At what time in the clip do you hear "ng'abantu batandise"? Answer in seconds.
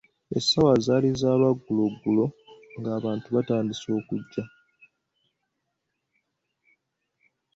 2.79-3.89